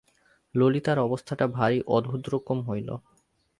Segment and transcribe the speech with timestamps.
[0.55, 2.89] ললিতার অবস্থাটা ভারি অদ্ভুত-রকম হইল।